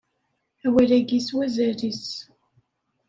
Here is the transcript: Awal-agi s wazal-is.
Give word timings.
Awal-agi 0.65 1.19
s 1.27 1.29
wazal-is. 1.35 2.05